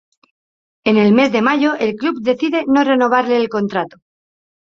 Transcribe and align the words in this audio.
En 0.91 0.95
el 1.01 1.11
mes 1.17 1.29
de 1.35 1.43
mayo 1.43 1.75
el 1.75 1.93
club 1.95 2.15
decide 2.23 2.65
no 2.67 2.83
renovarle 2.83 3.37
el 3.37 3.49
contrato. 3.49 3.97